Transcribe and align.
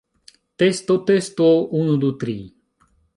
Testo 0.61 0.95
testo, 1.09 1.49
unu, 1.83 1.99
du, 2.05 2.09
tri. 2.25 2.37